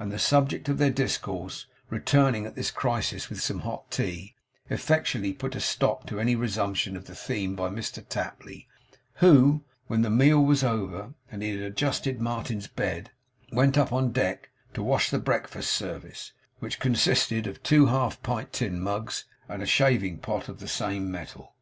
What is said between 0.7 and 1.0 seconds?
their